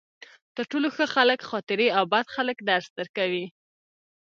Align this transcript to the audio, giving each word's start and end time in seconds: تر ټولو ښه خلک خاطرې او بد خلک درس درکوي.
تر 0.55 0.65
ټولو 0.71 0.87
ښه 0.95 1.05
خلک 1.15 1.39
خاطرې 1.49 1.87
او 1.97 2.03
بد 2.13 2.25
خلک 2.35 2.57
درس 2.69 2.87
درکوي. 2.97 3.45